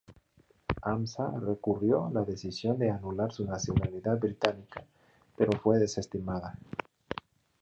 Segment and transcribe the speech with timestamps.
[0.81, 4.83] Hamza recurrió la decisión de anular su nacionalidad británica,
[5.37, 6.57] pero fue desestimada.